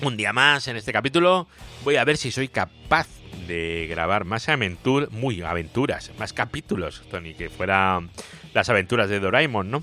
Un 0.02 0.16
día 0.16 0.32
más 0.32 0.66
en 0.66 0.74
este 0.74 0.92
capítulo. 0.92 1.46
Voy 1.84 1.94
a 1.94 2.02
ver 2.04 2.16
si 2.16 2.32
soy 2.32 2.48
capaz 2.48 3.06
de 3.50 3.88
grabar 3.88 4.24
más 4.24 4.48
aventuras, 4.48 5.10
muy 5.10 5.42
aventuras, 5.42 6.12
más 6.20 6.32
capítulos, 6.32 7.02
Tony, 7.10 7.34
que 7.34 7.50
fueran 7.50 8.10
las 8.54 8.68
aventuras 8.68 9.10
de 9.10 9.18
Doraemon, 9.18 9.70
¿no? 9.72 9.82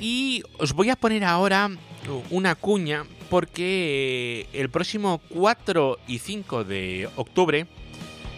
Y 0.00 0.42
os 0.58 0.74
voy 0.74 0.90
a 0.90 0.96
poner 0.96 1.24
ahora 1.24 1.70
una 2.30 2.54
cuña 2.54 3.04
porque 3.30 4.46
el 4.52 4.68
próximo 4.68 5.22
4 5.30 5.98
y 6.06 6.18
5 6.18 6.64
de 6.64 7.08
octubre, 7.16 7.66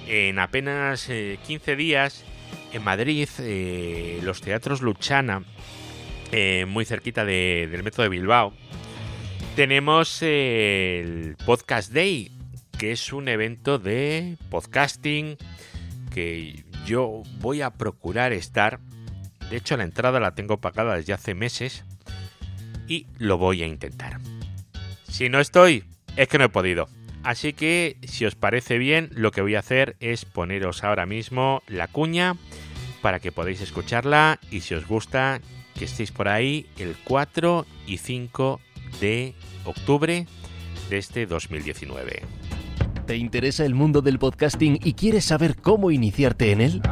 en 0.07 0.39
apenas 0.39 1.07
15 1.07 1.73
eh, 1.73 1.77
días, 1.77 2.25
en 2.73 2.85
Madrid, 2.85 3.29
eh, 3.41 4.21
los 4.23 4.43
teatros 4.43 4.81
Luchana, 4.81 5.43
eh, 6.31 6.67
muy 6.69 6.85
cerquita 6.85 7.25
del 7.25 7.83
metro 7.83 8.05
de 8.05 8.11
Bilbao, 8.11 8.53
tenemos 9.57 10.23
el 10.23 11.37
Podcast 11.45 11.93
Day, 11.93 12.36
que 12.79 12.93
es 12.93 13.12
un 13.12 13.29
evento 13.29 13.79
de 13.79 14.37
podcasting 14.51 15.37
que 16.12 16.65
yo 16.87 17.23
voy 17.41 17.62
a 17.62 17.71
procurar 17.71 18.33
estar. 18.33 18.81
De 19.51 19.57
hecho, 19.57 19.77
la 19.77 19.85
entrada 19.85 20.21
la 20.21 20.35
tengo 20.35 20.61
pagada 20.61 20.97
desde 20.97 21.12
hace 21.12 21.35
meses 21.35 21.85
y 22.89 23.07
lo 23.19 23.39
voy 23.39 23.62
a 23.62 23.67
intentar. 23.67 24.21
Si 25.09 25.29
no 25.29 25.41
estoy, 25.41 25.85
es 26.17 26.29
que 26.29 26.39
no 26.39 26.45
he 26.45 26.49
podido. 26.49 26.89
Así 27.23 27.53
que, 27.53 27.97
si 28.07 28.25
os 28.25 28.35
parece 28.35 28.79
bien, 28.79 29.09
lo 29.12 29.33
que 29.33 29.41
voy 29.41 29.57
a 29.57 29.61
hacer 29.61 29.97
es 30.01 30.25
poneros 30.25 30.85
ahora 30.85 31.07
mismo 31.07 31.62
la 31.67 31.89
cuña 31.89 32.37
para 33.03 33.21
que 33.21 33.33
podáis 33.33 33.61
escucharla 33.61 34.39
y 34.51 34.61
si 34.61 34.75
os 34.75 34.87
gusta, 34.87 35.41
que 35.77 35.87
estéis 35.87 36.12
por 36.12 36.29
ahí 36.29 36.67
el 36.79 36.97
4 37.05 37.67
y 37.87 37.99
5 37.99 38.61
de 39.01 39.35
octubre 39.65 40.27
de 40.89 40.99
este 40.99 41.27
2019. 41.27 42.23
¿Te 43.07 43.16
interesa 43.16 43.64
el 43.64 43.77
mundo 43.77 44.03
del 44.03 44.19
podcasting 44.19 44.81
y 44.83 44.95
quieres 44.95 45.27
saber 45.27 45.55
cómo 45.55 45.92
iniciarte 45.92 46.51
en 46.51 46.61
él? 46.61 46.83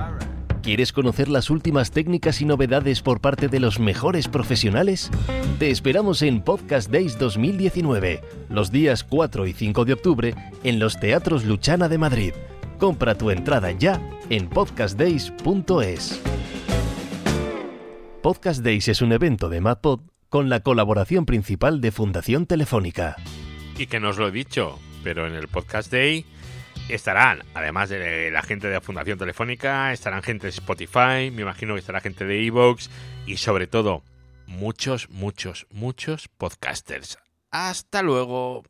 ¿Quieres 0.63 0.93
conocer 0.93 1.29
las 1.29 1.51
últimas 1.51 1.91
técnicas 1.91 2.41
y 2.41 2.45
novedades 2.45 3.03
por 3.03 3.21
parte 3.21 3.49
de 3.49 3.59
los 3.59 3.81
mejores 3.81 4.29
profesionales? 4.29 5.11
Te 5.59 5.71
esperamos 5.71 6.23
en 6.23 6.41
Podcast 6.41 6.89
Days 6.89 7.19
2019, 7.19 8.21
los 8.49 8.71
días 8.71 9.03
4 9.03 9.49
y 9.49 9.53
5 9.55 9.85
de 9.85 9.93
octubre, 9.93 10.35
en 10.63 10.79
los 10.79 11.01
Teatros 11.01 11.45
Luchana 11.45 11.89
de 11.89 11.99
Madrid. 11.99 12.33
Compra 12.79 13.17
tu 13.17 13.31
entrada 13.31 13.73
ya 13.73 14.01
en 14.31 14.49
podcastdays.es. 14.49 16.23
Podcast 18.23 18.63
Days 18.63 18.87
es 18.87 19.03
un 19.03 19.11
evento 19.11 19.49
de 19.49 19.61
MadPod 19.61 20.01
con 20.29 20.49
la 20.49 20.61
colaboración 20.61 21.27
principal 21.27 21.81
de 21.81 21.91
Fundación 21.91 22.47
Telefónica. 22.47 23.17
Y 23.77 23.87
que 23.87 23.99
nos 23.99 24.17
lo 24.17 24.29
he 24.29 24.31
dicho, 24.31 24.79
pero 25.05 25.27
en 25.27 25.35
el 25.35 25.47
Podcast 25.49 25.93
Day 25.93 26.25
estarán, 26.89 27.45
además 27.55 27.91
de 27.91 28.31
la 28.31 28.43
gente 28.43 28.67
de 28.67 28.75
la 28.75 28.81
Fundación 28.81 29.19
Telefónica, 29.19 29.93
estarán 29.93 30.23
gente 30.23 30.47
de 30.47 30.51
Spotify, 30.51 31.31
me 31.33 31.43
imagino 31.43 31.75
que 31.75 31.81
estará 31.81 32.01
gente 32.01 32.25
de 32.25 32.45
Evox 32.45 32.91
y 33.27 33.37
sobre 33.37 33.67
todo 33.67 34.03
muchos, 34.47 35.09
muchos, 35.11 35.67
muchos 35.71 36.29
podcasters. 36.29 37.19
Hasta 37.51 38.03
luego. 38.03 38.65